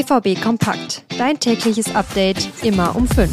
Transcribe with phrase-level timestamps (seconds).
[0.00, 1.04] BVB Kompakt.
[1.18, 3.30] Dein tägliches Update immer um 5.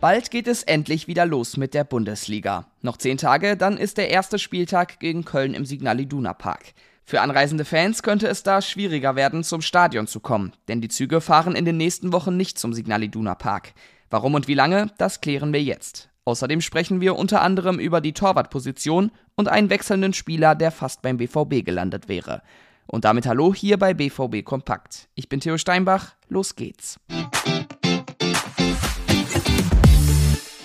[0.00, 2.66] Bald geht es endlich wieder los mit der Bundesliga.
[2.82, 6.72] Noch zehn Tage, dann ist der erste Spieltag gegen Köln im Signal Iduna Park.
[7.04, 11.20] Für anreisende Fans könnte es da schwieriger werden, zum Stadion zu kommen, denn die Züge
[11.20, 13.72] fahren in den nächsten Wochen nicht zum Signal Iduna Park.
[14.10, 16.10] Warum und wie lange, das klären wir jetzt.
[16.28, 21.16] Außerdem sprechen wir unter anderem über die Torwartposition und einen wechselnden Spieler, der fast beim
[21.16, 22.42] BVB gelandet wäre.
[22.86, 25.08] Und damit hallo hier bei BVB Kompakt.
[25.14, 27.00] Ich bin Theo Steinbach, los geht's.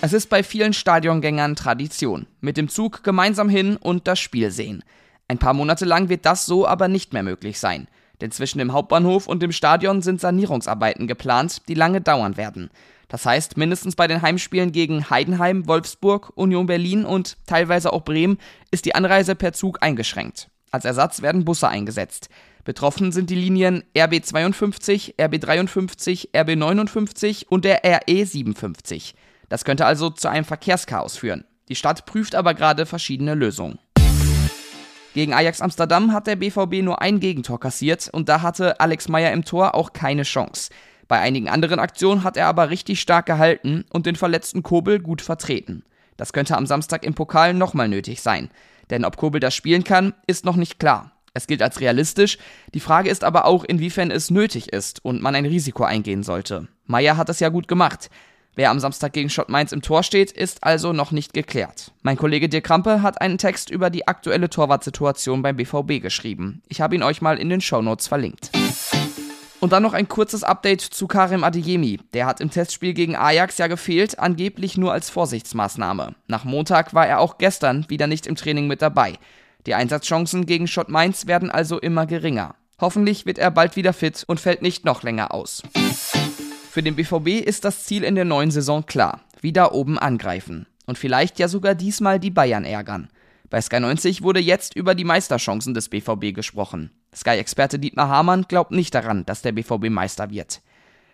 [0.02, 2.26] Es ist bei vielen Stadiongängern Tradition.
[2.42, 4.84] Mit dem Zug gemeinsam hin und das Spiel sehen.
[5.28, 7.88] Ein paar Monate lang wird das so aber nicht mehr möglich sein.
[8.20, 12.68] Denn zwischen dem Hauptbahnhof und dem Stadion sind Sanierungsarbeiten geplant, die lange dauern werden.
[13.08, 18.38] Das heißt, mindestens bei den Heimspielen gegen Heidenheim, Wolfsburg, Union Berlin und teilweise auch Bremen
[18.70, 20.48] ist die Anreise per Zug eingeschränkt.
[20.70, 22.28] Als Ersatz werden Busse eingesetzt.
[22.64, 29.14] Betroffen sind die Linien RB52, RB53, RB59 und der RE57.
[29.48, 31.44] Das könnte also zu einem Verkehrschaos führen.
[31.68, 33.78] Die Stadt prüft aber gerade verschiedene Lösungen.
[35.14, 39.32] Gegen Ajax Amsterdam hat der BVB nur ein Gegentor kassiert und da hatte Alex Meyer
[39.32, 40.70] im Tor auch keine Chance.
[41.08, 45.22] Bei einigen anderen Aktionen hat er aber richtig stark gehalten und den verletzten Kobel gut
[45.22, 45.84] vertreten.
[46.16, 48.50] Das könnte am Samstag im Pokal nochmal nötig sein.
[48.90, 51.12] Denn ob Kobel das spielen kann, ist noch nicht klar.
[51.32, 52.38] Es gilt als realistisch,
[52.74, 56.68] die Frage ist aber auch, inwiefern es nötig ist und man ein Risiko eingehen sollte.
[56.86, 58.08] Meyer hat es ja gut gemacht.
[58.54, 61.90] Wer am Samstag gegen Schott Mainz im Tor steht, ist also noch nicht geklärt.
[62.02, 66.62] Mein Kollege Dirk Krampe hat einen Text über die aktuelle Torwartsituation beim BVB geschrieben.
[66.68, 68.52] Ich habe ihn euch mal in den Shownotes verlinkt.
[69.64, 71.98] Und dann noch ein kurzes Update zu Karim Adeyemi.
[72.12, 76.16] Der hat im Testspiel gegen Ajax ja gefehlt, angeblich nur als Vorsichtsmaßnahme.
[76.26, 79.14] Nach Montag war er auch gestern wieder nicht im Training mit dabei.
[79.64, 82.56] Die Einsatzchancen gegen Schott Mainz werden also immer geringer.
[82.78, 85.62] Hoffentlich wird er bald wieder fit und fällt nicht noch länger aus.
[86.70, 89.22] Für den BVB ist das Ziel in der neuen Saison klar.
[89.40, 90.66] Wieder oben angreifen.
[90.84, 93.08] Und vielleicht ja sogar diesmal die Bayern ärgern.
[93.54, 96.90] Bei Sky 90 wurde jetzt über die Meisterchancen des BVB gesprochen.
[97.14, 100.60] Sky-Experte Dietmar Hamann glaubt nicht daran, dass der BVB Meister wird.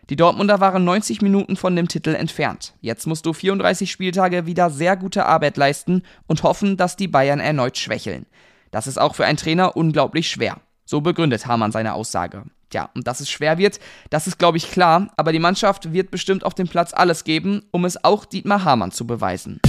[0.08, 2.72] Die Dortmunder waren 90 Minuten von dem Titel entfernt.
[2.80, 7.40] Jetzt musst du 34 Spieltage wieder sehr gute Arbeit leisten und hoffen, dass die Bayern
[7.40, 8.24] erneut schwächeln.
[8.70, 10.62] Das ist auch für einen Trainer unglaublich schwer.
[10.86, 12.44] So begründet Hamann seine Aussage.
[12.72, 16.10] Ja, und dass es schwer wird, das ist, glaube ich, klar, aber die Mannschaft wird
[16.10, 19.60] bestimmt auf dem Platz alles geben, um es auch Dietmar Hamann zu beweisen.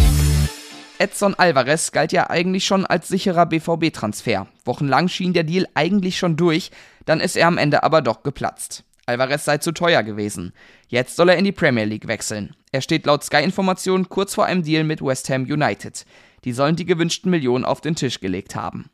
[1.01, 4.45] Edson Alvarez galt ja eigentlich schon als sicherer BVB-Transfer.
[4.65, 6.69] Wochenlang schien der Deal eigentlich schon durch,
[7.05, 8.83] dann ist er am Ende aber doch geplatzt.
[9.07, 10.53] Alvarez sei zu teuer gewesen.
[10.89, 12.55] Jetzt soll er in die Premier League wechseln.
[12.71, 16.05] Er steht laut Sky-Informationen kurz vor einem Deal mit West Ham United.
[16.43, 18.91] Die sollen die gewünschten Millionen auf den Tisch gelegt haben.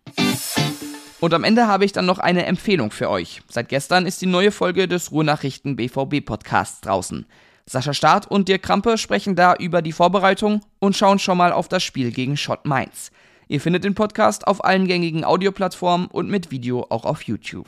[1.19, 3.41] Und am Ende habe ich dann noch eine Empfehlung für euch.
[3.49, 7.25] Seit gestern ist die neue Folge des Ruhrnachrichten BVB Podcasts draußen.
[7.65, 11.67] Sascha Staat und Dirk Krampe sprechen da über die Vorbereitung und schauen schon mal auf
[11.67, 13.11] das Spiel gegen Schott Mainz.
[13.47, 17.67] Ihr findet den Podcast auf allen gängigen Audioplattformen und mit Video auch auf YouTube.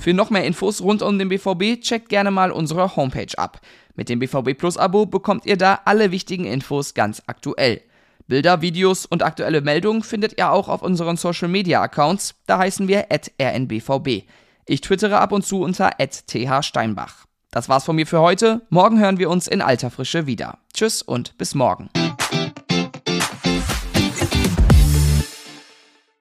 [0.00, 3.60] Für noch mehr Infos rund um den BVB checkt gerne mal unsere Homepage ab.
[3.94, 7.80] Mit dem BVB Plus Abo bekommt ihr da alle wichtigen Infos ganz aktuell.
[8.26, 12.34] Bilder, Videos und aktuelle Meldungen findet ihr auch auf unseren Social Media Accounts.
[12.46, 14.24] Da heißen wir rnbvb.
[14.66, 17.26] Ich twittere ab und zu unter thsteinbach.
[17.54, 18.62] Das war's von mir für heute.
[18.68, 20.58] Morgen hören wir uns in alter Frische wieder.
[20.72, 21.88] Tschüss und bis morgen.